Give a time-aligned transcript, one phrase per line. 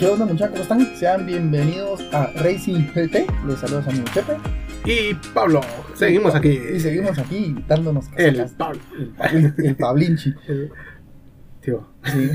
[0.00, 0.50] ¿Qué onda muchachos?
[0.50, 0.96] ¿Cómo están?
[0.96, 3.26] Sean bienvenidos a Racing GT.
[3.46, 4.32] Les saludos a mi Chepe.
[4.86, 5.60] Y Pablo,
[5.94, 6.58] seguimos aquí.
[6.74, 8.52] Y seguimos aquí dándonos El cascas.
[8.56, 8.80] Pablo.
[9.30, 10.32] el, el Pablinchi.
[11.60, 11.86] Tío.
[12.04, 12.30] Sí.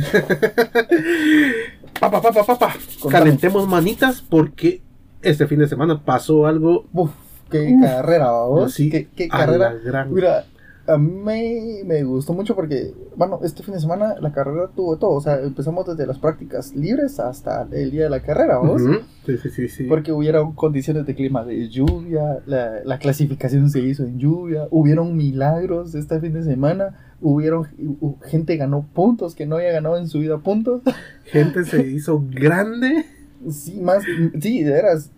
[2.00, 2.76] Papá, papá, papá.
[3.10, 4.84] Calentemos manitas porque
[5.24, 7.10] este fin de semana pasó algo Uf,
[7.50, 7.82] qué Uf.
[7.84, 8.72] carrera, vos.
[8.74, 8.92] así.
[8.92, 9.74] Qué, qué carrera.
[9.84, 10.46] gran- Mira,
[10.88, 15.12] a mí me, gustó mucho porque, bueno, este fin de semana la carrera tuvo todo.
[15.12, 18.82] O sea, empezamos desde las prácticas libres hasta el día de la carrera, vos.
[18.82, 18.96] Ujú.
[19.26, 19.84] Sí, sí, sí, sí.
[19.86, 25.16] Porque hubieron condiciones de clima de lluvia, la, la clasificación se hizo en lluvia, hubieron
[25.18, 30.08] milagros este fin de semana, hubieron hu- gente ganó puntos que no había ganado en
[30.08, 30.82] su vida puntos.
[31.26, 33.06] Gente se hizo grande.
[33.50, 34.04] Sí, más,
[34.40, 35.10] sí, de veras.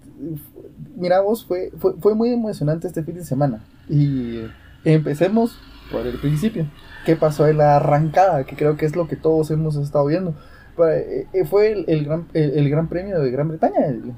[0.96, 3.62] Mira vos, fue, fue, fue muy emocionante este fin de semana.
[3.90, 4.42] Y
[4.94, 5.58] empecemos
[5.91, 6.67] por el principio.
[7.06, 8.44] ¿Qué pasó en la arrancada?
[8.45, 10.34] Que creo que es lo que todos hemos estado viendo.
[10.75, 14.14] Pues, eh, fue el, el gran, el, el gran premio de Gran Bretaña, el,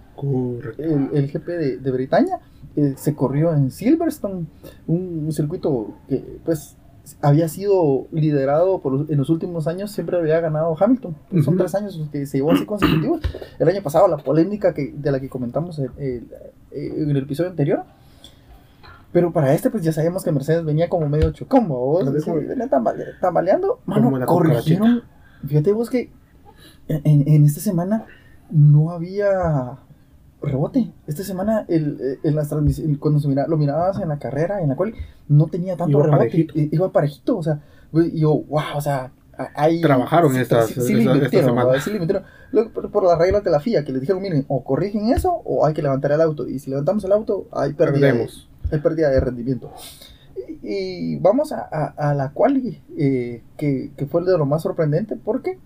[1.13, 2.39] el, GP de, de Bretaña
[2.75, 4.45] eh, se corrió en Silverstone,
[4.88, 6.75] un, un circuito que pues
[7.22, 11.16] había sido liderado por en los últimos años, siempre había ganado Hamilton.
[11.44, 11.57] Son Ujú.
[11.57, 13.22] tres años que se llevó así consecutivos.
[13.57, 16.27] El año pasado la polémica que, de la que comentamos en
[16.72, 17.83] el episodio anterior.
[19.11, 22.05] Pero para este, pues ya sabemos que Mercedes venía como medio chocombo, vos,
[22.49, 23.79] venía tambale- tambaleando.
[23.85, 25.03] Mano, corrigieron.
[25.47, 26.11] Fíjate vos que
[26.88, 28.05] en, en esta semana
[28.51, 29.77] no había
[30.41, 30.91] rebote.
[31.07, 34.69] Esta semana el, en las transmisiones, cuando se mira- lo mirabas en la carrera, en
[34.69, 34.93] la cual
[35.27, 36.53] no tenía tanto Iba rebote, parejito.
[36.55, 37.61] iba parejito, o sea,
[37.94, 39.11] y yo, wow, o sea,
[39.55, 40.94] ahí Trabajaron sí, estas- sí, sí
[41.25, 42.23] esta-.
[42.51, 45.31] Luego, por, por las reglas de la FIA, que les dijeron, miren, o corrigen eso,
[45.45, 48.49] o hay que levantar el auto, y si levantamos el auto, de, Perdemos.
[48.72, 49.72] Hay pérdida de rendimiento.
[50.64, 55.16] Y, vamos a, a- a la quali, eh, que, que fue de lo más sorprendente,
[55.16, 55.58] porque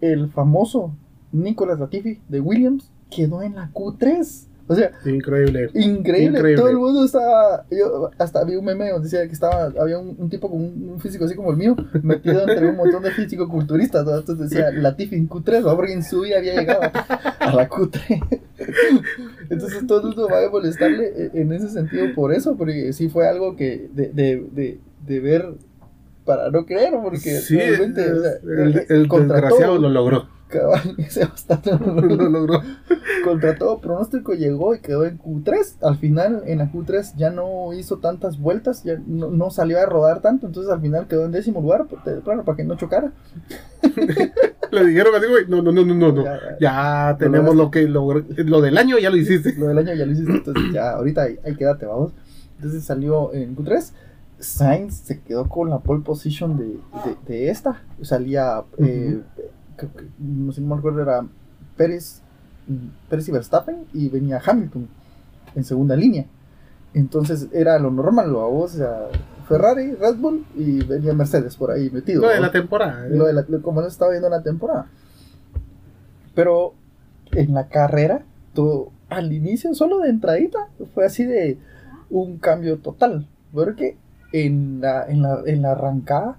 [0.00, 0.92] el famoso
[1.32, 4.46] Nicolas Latifi de Williams quedó en la Q3.
[4.68, 5.70] O sea, Increíble.
[5.74, 6.38] increíble.
[6.38, 6.54] Increíble.
[6.56, 7.64] Todo el mundo estaba.
[7.70, 9.72] Yo hasta vi un meme donde decía que estaba.
[9.80, 12.76] Había un, un tipo con un, un físico así como el mío, metido entre un
[12.76, 14.04] montón de físico-culturistas.
[14.04, 14.16] ¿no?
[14.18, 15.76] Entonces decía Latifi en Q3, ¿no?
[15.76, 18.40] porque en su vida había llegado a la Q3.
[19.50, 23.28] Entonces todo el mundo va a molestarle en ese sentido por eso, porque sí fue
[23.28, 25.46] algo que de, de, de, de ver
[26.24, 28.10] para no creer, porque Sí, realmente.
[28.12, 30.28] o sea, el, el desgraciado todo- lo logró.
[30.48, 32.62] Cabal, ese bastardo no lo Lo logró.
[33.24, 35.76] contra todo pronóstico llegó y quedó en Q3.
[35.82, 39.86] Al final, en la Q3 ya no hizo tantas vueltas, ya no, no salió a
[39.86, 43.12] rodar tanto, entonces al final quedó en décimo lugar, pues, plano, para que no chocara.
[44.72, 45.46] Le dijeron así, güey.
[45.48, 46.12] No, no, no, no, no.
[46.12, 46.24] no.
[46.24, 49.54] Ya, Ya tenemos lo que logr- lo del año ya lo hiciste.
[49.56, 52.12] Lo del año ya lo hiciste, entonces ya ahorita ahí, ahí quédate, vamos.
[52.56, 53.92] Entonces salió en Q3.
[54.38, 57.82] Sainz se quedó con la pole position de, de, de esta.
[58.02, 59.20] Salía, eh,
[60.18, 61.26] no sé, no me acuerdo, era
[61.76, 62.22] Pérez,
[63.08, 64.88] Pérez y Verstappen y venía Hamilton
[65.54, 66.26] en segunda línea.
[66.94, 69.08] Entonces era lo normal, lo o sea,
[69.48, 72.22] Ferrari, Red Bull y venía Mercedes por ahí metido.
[72.22, 73.06] Lo de la temporada.
[73.06, 73.10] ¿eh?
[73.10, 74.86] Lo de la- como lo estaba viendo en la temporada.
[76.34, 76.74] Pero
[77.32, 81.58] en la carrera, todo, al inicio, solo de entradita, fue así de
[82.10, 83.28] un cambio total.
[83.52, 83.96] Porque
[84.32, 86.36] en la, en la, en la arrancada,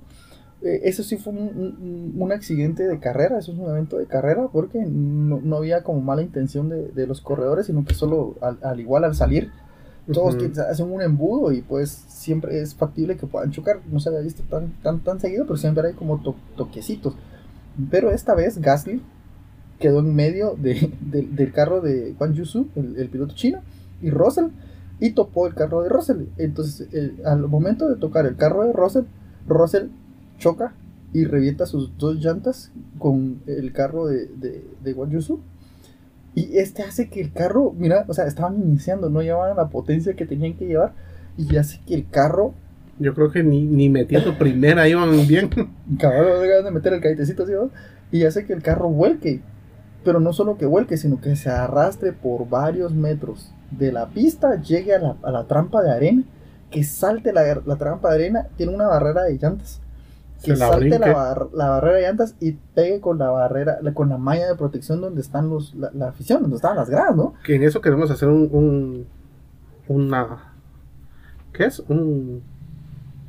[0.61, 4.05] eh, eso sí fue un, un- un accidente de carrera, eso es un evento de
[4.05, 8.35] carrera, porque no, no había como mala intención de, de los corredores, sino que solo
[8.41, 9.51] al, al igual al salir,
[10.11, 10.51] todos Ujú.
[10.53, 13.81] que hacen un embudo y pues siempre es factible que puedan chocar.
[13.91, 17.15] No se había visto tan, tan, tan seguido, pero siempre hay como to- toquecitos.
[17.91, 19.01] Pero esta vez Gasly
[19.79, 23.59] quedó en medio de- de- del carro de Juan Yusu, el, el piloto chino,
[24.01, 24.45] y Russell,
[24.99, 26.23] y topó el carro de Russell.
[26.37, 29.03] Entonces, el- al momento de tocar el carro de Russell,
[29.47, 29.87] Russell
[30.37, 30.73] choca
[31.13, 35.39] y revienta sus dos llantas con el carro de, de, de Guan Yusu.
[36.35, 40.15] Y este hace que el carro, mira, o sea, estaban iniciando, no llevaban la potencia
[40.15, 40.93] que tenían que llevar.
[41.35, 42.53] Y hace que el carro,
[42.99, 45.49] Yo creo que ni, ni metiendo primera iban bien.
[45.99, 47.71] cabrón, no dejaban de meter el caitecito así, ¿no?
[48.11, 49.41] Y hace que el carro vuelque.
[50.03, 54.61] Pero no solo que vuelque, sino que se arrastre por varios metros de la pista,
[54.61, 56.23] llegue a la, a la trampa de arena,
[56.69, 59.81] que salte la, la trampa de arena, tiene una barrera de llantas.
[60.43, 63.79] Que Se la salte la, bar- la barrera de llantas y pegue con la barrera,
[63.93, 67.15] con la malla de protección donde están los, la, la afición, donde estaban las gradas,
[67.15, 67.33] ¿no?
[67.43, 69.07] Que en eso queremos hacer un, un
[69.87, 70.53] una
[71.53, 71.79] ¿qué es?
[71.87, 72.43] Un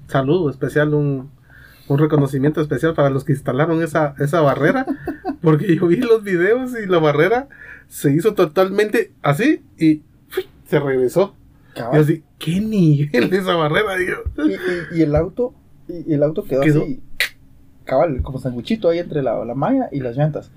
[0.06, 1.30] saludo especial, un,
[1.88, 4.84] un reconocimiento especial para los que instalaron esa, esa barrera.
[5.42, 7.48] Porque yo vi los videos y la barrera
[7.88, 10.02] se hizo totalmente así y
[10.66, 11.34] se regresó.
[11.92, 13.92] Y así, ¿qué nivel de esa barrera?
[14.02, 15.54] Y, y- y el auto
[15.88, 17.00] y, y el auto quedó, Quedó- así
[17.84, 20.50] cabal como sanguchito ahí entre la, la malla y las llantas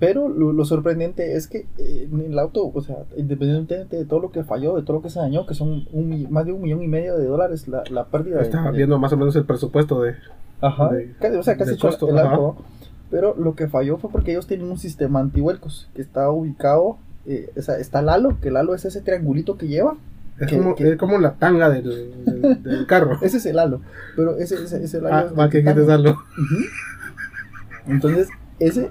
[0.00, 4.32] Pero lo, lo sorprendente es que eh, el auto, o sea, independientemente de todo lo
[4.32, 6.82] que falló, de todo lo que se dañó, que son un más de un millón
[6.82, 8.38] y medio de dólares la, la pérdida.
[8.38, 10.14] de- Estaba de- viendo más o menos el presupuesto de.
[10.60, 12.56] Ajá, de- casi- o sea, casi costo, el auto.
[13.10, 16.96] Pero lo que falló fue porque ellos tienen un sistema antihuelcos que está ubicado,
[17.26, 19.96] eh, o sea, está el halo, que el halo es ese triangulito que lleva.
[20.38, 21.84] Es, que- como, que- es como la tanga del,
[22.24, 23.18] del, del carro.
[23.22, 23.80] Ese es el halo,
[24.16, 25.86] pero ese, ese, ese halo Ah, va que quites.
[26.12, 26.56] Ujú.
[27.86, 28.90] Entonces, ese,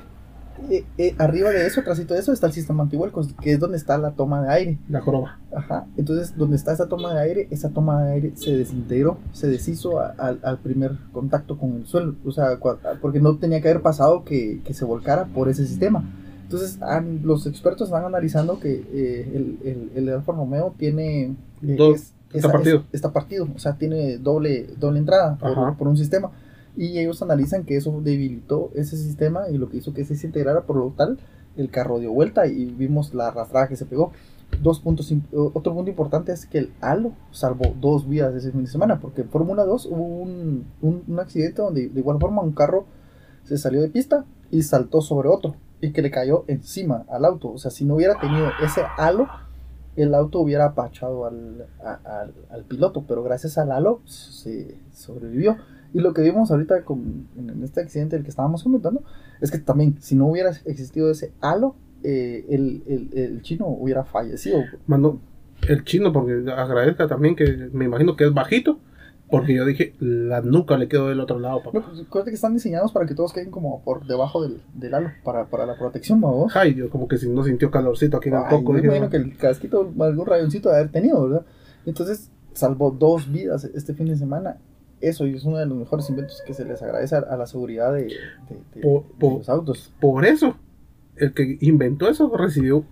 [0.69, 3.77] eh, eh, arriba de eso, trasito de eso, está el sistema antihuelcos, que es donde
[3.77, 4.77] está la toma de aire.
[4.89, 5.39] La joroba.
[5.55, 5.85] Ajá.
[5.97, 9.99] Entonces, donde está esa toma de aire, esa toma de aire se desintegró, se deshizo
[9.99, 12.15] a- al- al primer contacto con el suelo.
[12.25, 12.57] O sea,
[13.01, 16.03] porque no tenía que haber pasado que, que se volcara por ese sistema.
[16.53, 21.35] Entonces, han- los expertos están analizando que eh, el, el, el Alfa Romeo tiene.
[21.63, 22.77] eh, Dos- es- está esa- partido.
[22.79, 26.31] es- está partido, o sea, tiene doble, doble entrada por, por un sistema.
[26.77, 30.61] Y ellos analizan que eso debilitó ese sistema y lo que hizo que se desintegrara
[30.61, 31.19] por lo tal,
[31.57, 34.13] el carro dio vuelta y vimos la arrastrada que se pegó.
[34.61, 38.69] Dos puntos, otro punto importante es que el halo salvó dos vidas ese fin de
[38.69, 42.51] semana, porque en Fórmula 2 hubo un, un, un accidente donde de igual forma un
[42.53, 42.85] carro
[43.43, 47.51] se salió de pista y saltó sobre otro y que le cayó encima al auto.
[47.51, 49.27] O sea, si no hubiera tenido ese halo,
[49.95, 55.57] el auto hubiera apachado al, al, al piloto, pero gracias al halo se sobrevivió.
[55.93, 59.03] Y lo que vimos ahorita con, en este accidente del que estábamos comentando
[59.41, 64.05] es que también, si no hubiera existido ese halo, eh, el, el, el chino hubiera
[64.05, 64.59] fallecido.
[64.87, 65.19] Mandó
[65.67, 68.79] el chino, porque agradezca también que me imagino que es bajito.
[69.31, 71.79] Porque yo dije, la nuca le quedó del otro lado, papá.
[71.79, 75.09] No, pues, que están diseñados para que todos queden como por debajo del, del halo,
[75.23, 76.55] para, para la protección, vamos.
[76.55, 79.91] Ay, Dios, como que si no sintió calorcito aquí me dije, imagino que el casquito,
[79.99, 81.45] algún rayoncito de haber tenido, ¿verdad?
[81.85, 84.57] Entonces, salvó dos vidas este fin de semana.
[84.99, 87.47] Eso y es uno de los mejores inventos que se les agradece a, a la
[87.47, 88.03] seguridad de,
[88.75, 89.91] de- los autos.
[89.99, 90.55] Por eso,
[91.15, 92.83] el que inventó eso recibió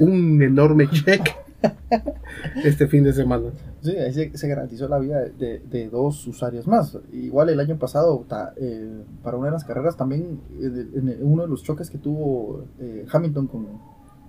[0.00, 1.32] un enorme cheque
[2.64, 3.50] este fin de semana.
[3.82, 6.96] Sí, ahí se, se garantizó la vida de, de dos usuarios más.
[7.12, 11.42] Igual el año pasado, ta- eh, para una de las carreras, también eh, en uno
[11.42, 13.66] de los choques que tuvo eh, Hamilton con,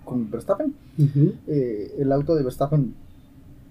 [0.05, 0.73] con Verstappen,
[1.47, 2.93] eh, el auto de Verstappen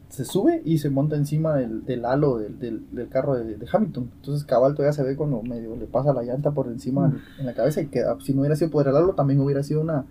[0.08, 3.66] se sube y se monta encima del, del halo del, del- del carro de, de
[3.70, 4.10] Hamilton.
[4.16, 7.55] Entonces cabal todavía se ve cuando medio le pasa la llanta por encima en la
[7.55, 10.06] cabeza y queda, si no hubiera sido por el halo también hubiera sido una,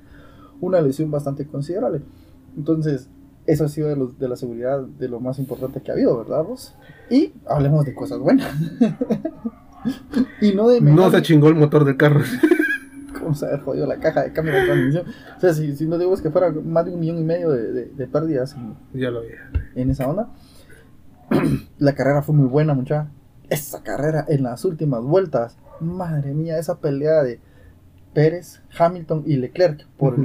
[0.62, 2.02] una lesión bastante considerable.
[2.56, 3.10] Entonces
[3.48, 6.18] eso ha sido de, los- de la seguridad de lo más importante que ha habido,
[6.18, 6.76] ¿verdad vos?
[7.10, 8.54] Y hablemos de cosas buenas.
[10.42, 12.22] y no de No se chingó el motor del carro.
[13.20, 15.06] cómo se haber jodido la caja de cambio de transmisión.
[15.38, 17.50] O sea, si, si no digo es que fuera más de un millón y medio
[17.52, 19.30] de, de- de pérdidas en, ya lo vi.
[19.76, 20.30] en esa onda.
[21.80, 23.08] la carrera fue muy buena, mucha.
[23.50, 27.40] Esa carrera en las últimas vueltas, madre mía, esa pelea de
[28.14, 30.16] Pérez, Hamilton y Leclerc por,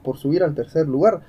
[0.00, 1.22] por subir al tercer lugar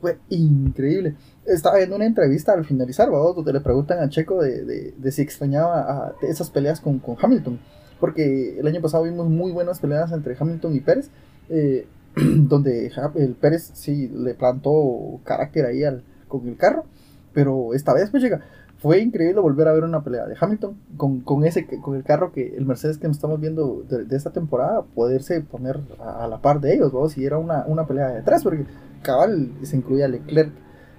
[0.00, 1.14] fue increíble.
[1.46, 3.18] Estaba viendo una entrevista al finalizar, ¿va?
[3.34, 7.58] donde le preguntan a Checo de, de- de si extrañaba esas peleas con, con Hamilton.
[7.98, 11.10] Porque el año pasado vimos muy buenas peleas entre Hamilton y Pérez,
[11.50, 11.86] eh,
[12.16, 16.84] donde el Pérez sí le plantó carácter ahí al, con el carro.
[17.32, 18.40] Pero esta vez, pues llega,
[18.80, 22.32] fue increíble volver a ver una pelea de Hamilton con, con ese con el carro
[22.32, 26.28] que el Mercedes que nos estamos viendo de, de esta temporada, poderse poner a, a
[26.28, 28.64] la par de ellos, si era una, una pelea de tres, porque
[29.02, 30.50] cabal se incluía Leclerc,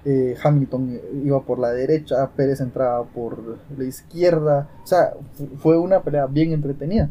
[0.06, 3.38] eh, Hamilton iba por la derecha, Pérez entraba por
[3.78, 7.10] la izquierda, o sea, fu- fue una pelea bien entretenida.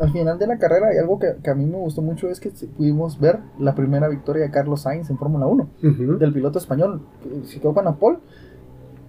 [0.00, 2.40] Al final de la carrera, hay algo que, que a mí me gustó mucho, es
[2.40, 6.18] que pudimos ver la primera victoria de Carlos Sainz en Fórmula 1 Ujú.
[6.18, 8.18] del piloto español, que se quedó con la pole.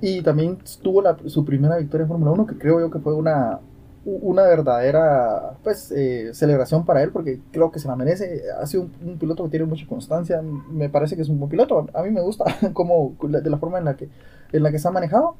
[0.07, 3.13] Y también tuvo la- su primera victoria en Fórmula 1, que creo yo que fue
[3.13, 3.59] una,
[4.05, 8.43] una verdadera pues, eh, celebración para él, porque creo que se la merece.
[8.61, 11.49] Ha sido un, un piloto que tiene mucha constancia, me parece que es un buen
[11.49, 11.87] piloto.
[11.93, 14.07] A mí me gusta como, de la forma en la que,
[14.51, 15.35] en la que se ha manejado.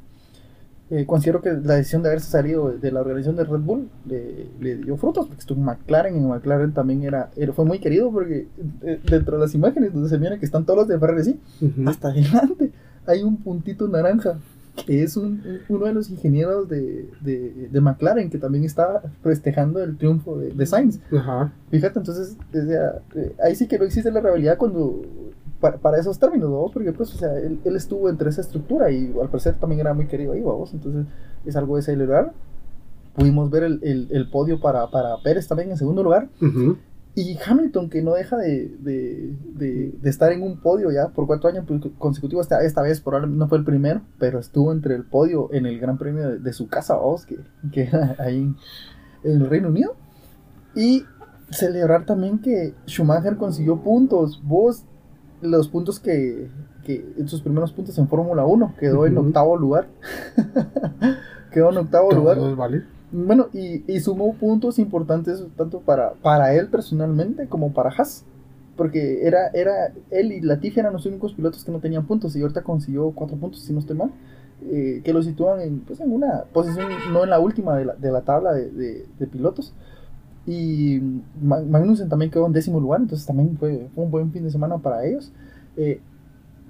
[0.92, 3.90] Eh, considero que la decisión de haberse salido de, de la organización de Red Bull
[4.08, 7.66] le, le dio frutos, porque estuvo en McLaren y en McLaren también era, era- fue
[7.66, 8.48] muy querido, porque
[8.84, 11.40] eh, dentro de las imágenes donde se viene que están todos los de Ferrari, sí,
[11.88, 12.72] hasta adelante
[13.08, 14.38] hay un puntito naranja
[14.86, 19.02] que es un- un- uno de los ingenieros de, de, de McLaren que también está
[19.24, 21.00] festejando el triunfo de, de Sainz.
[21.16, 21.54] Ajá.
[21.72, 23.02] Fíjate, entonces, o sea,
[23.44, 25.02] ahí sí que no existe la rivalidad cuando
[25.62, 28.92] para, para esos términos, vamos, porque pues, o sea, él, él estuvo entre esa estructura
[28.92, 31.06] y al parecer también era muy querido ahí, vamos, entonces
[31.46, 32.34] es algo de celebrar.
[33.16, 36.28] Pudimos ver el, el, el podio para, para Pérez también en segundo lugar.
[36.42, 36.78] Ujú.
[37.18, 41.28] Y Hamilton, que no deja de, de, de, de estar en un podio ya por
[41.28, 41.66] cuatro años
[41.98, 45.66] consecutivos, esta, esta vez probablemente no fue el primero, pero estuvo entre el podio en
[45.66, 47.38] el Gran Premio de, su casa, vamos, que,
[47.72, 48.56] que era ahí en,
[49.24, 49.96] en el Reino Unido.
[50.76, 51.06] Y
[51.50, 54.42] celebrar también que Schumacher consiguió puntos.
[54.44, 54.84] Vos,
[55.42, 56.50] los puntos que,
[56.84, 59.28] que sus primeros puntos en Fórmula 1, quedó en Ujú.
[59.28, 59.88] octavo lugar.
[61.52, 62.38] quedó en octavo lugar.
[62.58, 62.95] Vale.
[63.18, 68.26] Bueno, y, y sumó puntos importantes tanto para, para él personalmente como para Haas.
[68.76, 72.42] Porque era, era él y Latifi eran los únicos pilotos que no tenían puntos y
[72.42, 74.12] ahorita consiguió cuatro puntos, si no estoy mal,
[74.70, 77.94] eh, que lo sitúan en, pues, en una posición, no en la última de la,
[77.96, 79.74] de la tabla de, de- pilotos.
[80.48, 81.02] Y
[81.42, 84.52] Ma- Magnussen también quedó en décimo lugar, entonces también fue, fue un buen fin de
[84.52, 85.32] semana para ellos.
[85.78, 86.02] Eh,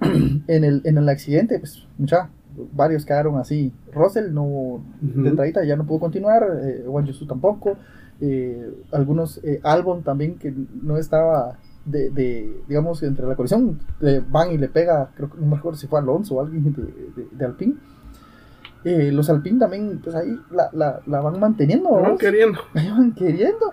[0.48, 2.30] en, el, en el accidente, pues mucha,
[2.72, 3.72] varios quedaron así.
[3.92, 7.76] Russell no, de entradita ya no pudo continuar, eh, Wang Yusu tampoco,
[8.20, 14.20] eh, algunos, eh, Albon también que no estaba de, de, digamos, entre la colisión, le
[14.20, 16.82] van y le pega, creo que no me acuerdo si fue Alonso o alguien de,
[16.82, 17.74] de, de Alpine.
[18.84, 22.60] Eh, los Alpine también, pues ahí la, la, la van manteniendo, van queriendo.
[22.72, 23.72] Van queriendo.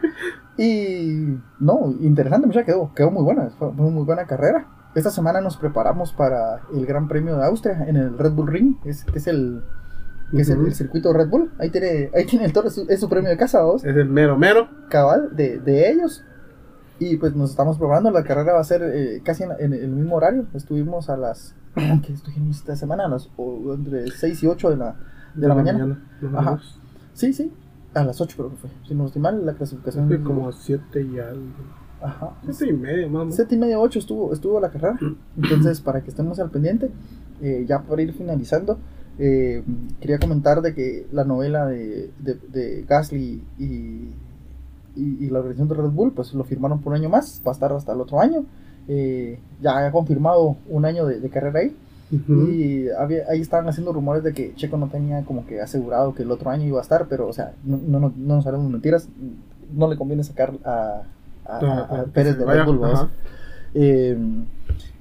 [0.58, 4.68] Y no, interesante, mucha quedó, quedó muy buena, fue muy buena carrera.
[4.96, 8.76] Esta semana nos preparamos para el Gran Premio de Austria en el Red Bull Ring,
[8.86, 9.64] es, que es el
[10.32, 11.52] que es el, el circuito Red Bull.
[11.60, 13.96] Ahí tiene, ahí tiene el toro, es su, es su premio de casa, vos, Es
[13.96, 14.68] el mero mero.
[14.90, 16.24] cabal, de, de ellos.
[17.00, 19.90] Y pues nos estamos preparando, la carrera va a ser eh, casi en, en el
[19.90, 20.46] mismo horario.
[20.54, 21.56] Estuvimos a las,
[22.06, 23.06] que estuvimos esta semana?
[23.06, 24.96] A las o- entre 6 y 8 de la,
[25.36, 26.02] de la mañana.
[26.36, 26.60] Ajá.
[27.14, 27.52] Sí, sí,
[27.94, 28.70] a las 8 creo que fue.
[28.88, 30.08] Si no estoy mal, la clasificación.
[30.08, 31.44] Fue como siete y algo.
[32.04, 32.32] Ajá.
[32.52, 33.36] Siete y medio, menos.
[33.36, 34.98] 7 y media, 8 estuvo, estuvo la carrera.
[35.38, 36.90] Entonces, para que estemos al pendiente,
[37.42, 38.78] eh, ya para ir finalizando,
[39.20, 39.64] eh,
[40.02, 44.14] quería comentar de que la novela de, de, de Gasly y, y,
[45.26, 47.54] y la organización de Red Bull, pues lo firmaron por un año más, va a
[47.54, 48.46] estar hasta el otro año.
[48.88, 51.76] Eh, ya ha confirmado un año de, de carrera ahí.
[52.52, 56.22] Y había- ahí estaban haciendo rumores de que Checo no tenía como que asegurado que
[56.24, 58.70] el otro año iba a estar, pero o sea, no, no, no, no nos haremos
[58.70, 59.08] mentiras,
[59.74, 61.04] no le conviene sacar a,
[61.46, 62.82] a, a- a ah, Pérez de Red Bull.
[63.76, 64.18] Eh,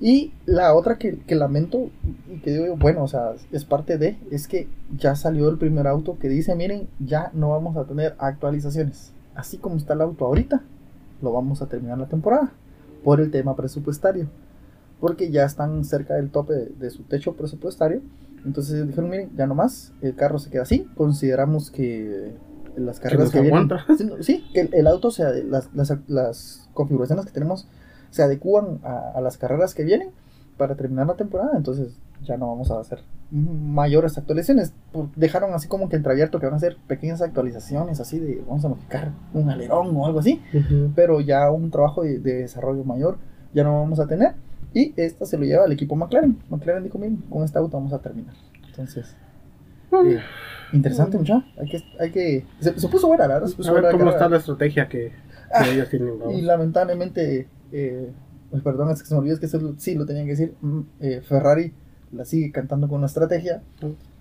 [0.00, 1.90] y la otra que, que lamento
[2.28, 4.66] y que digo, bueno, o sea, es parte de, es que
[4.98, 9.12] ya salió el primer auto que dice, miren, ya no vamos a tener actualizaciones.
[9.34, 10.62] Así como está el auto ahorita,
[11.22, 12.52] lo vamos a terminar la temporada
[13.04, 14.26] por el tema presupuestario.
[15.00, 18.00] Porque ya están cerca del tope de, de su techo presupuestario.
[18.44, 20.86] Entonces dijeron, miren, ya no más, el carro se queda así.
[20.96, 22.32] Consideramos que
[22.76, 23.68] las carreras nos que, vienen...
[24.20, 27.68] Sí, que el, el auto, sea, las, las, las configuraciones que tenemos
[28.10, 30.10] se adecúan a, a las carreras que vienen
[30.56, 33.00] para terminar la temporada, entonces ya no vamos a hacer
[33.30, 34.74] mayores actualizaciones.
[35.16, 38.68] Dejaron así como que entreabierto que van a hacer pequeñas actualizaciones, así de vamos a
[38.68, 40.92] modificar un alerón o algo así, Ujú.
[40.94, 43.18] pero ya un trabajo de, de desarrollo mayor
[43.54, 44.34] ya no vamos a tener.
[44.74, 46.38] Y esta se lo lleva al equipo McLaren.
[46.48, 48.34] McLaren dijo, miren, con este auto vamos a terminar.
[48.68, 49.14] Entonces,
[49.92, 50.18] eh,
[50.72, 51.44] interesante, mucha.
[51.58, 53.48] Hay que, hay que, se, se puso buena, la verdad.
[53.48, 55.12] Se puso A ver buena cómo está la estrategia que, que
[55.52, 56.14] Ah, ellos tienen.
[56.30, 58.10] Y lamentablemente, eh,
[58.50, 60.54] pues, perdón, es que se me olvidó, es que eso sí lo tenían que decir.
[60.60, 61.72] mm, eh, Ferrari
[62.12, 63.62] la sigue cantando con la estrategia.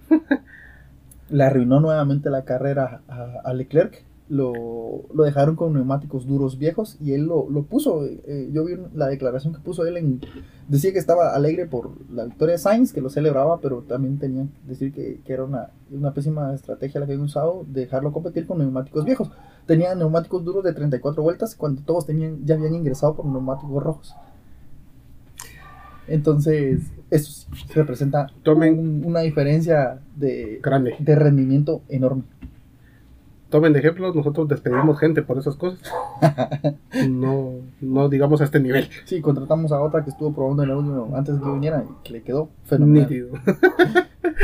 [1.29, 4.03] Le arruinó nuevamente la carrera a, a Leclerc.
[4.31, 8.05] Lo, lo dejaron con neumáticos duros viejos y él lo, lo puso.
[8.05, 10.21] eh, yo vi la declaración que puso él en.
[10.69, 14.43] Decía que estaba alegre por la victoria de Sainz, que lo celebraba, pero también tenía
[14.43, 18.47] que decir que, que era una, una pésima estrategia la que habían usado, dejarlo competir
[18.47, 19.29] con neumáticos viejos
[19.65, 24.15] tenía neumáticos duros de 34 vueltas cuando todos tenían ya habían ingresado por neumáticos rojos.
[26.07, 30.95] Entonces, eso representa Tomen- un- una diferencia de, Grande.
[31.00, 32.23] de rendimiento enorme.
[33.51, 35.79] Tomen de ejemplo, nosotros despedimos gente por esas cosas.
[37.08, 38.89] No, no digamos a este nivel.
[39.05, 42.03] Sí, contratamos a otra que estuvo probando en el audio antes de que viniera y
[42.03, 43.03] que le quedó fenomenal.
[43.10, 43.29] Nítido.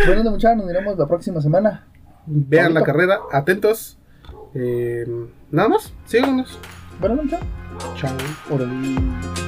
[0.06, 1.88] Bueno, muchachos, nos miramos la próxima semana.
[2.26, 3.98] Vean la carrera, atentos.
[4.54, 5.06] Eh,
[5.52, 6.58] nada más, síganos.
[7.00, 7.48] Bueno, muchachos.
[7.96, 8.16] Chao.
[8.50, 9.47] Órale.